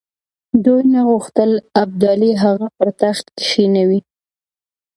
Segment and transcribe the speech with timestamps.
[0.65, 1.51] دوی نه غوښتل
[1.83, 3.99] ابدالي هغه پر تخت کښېنوي.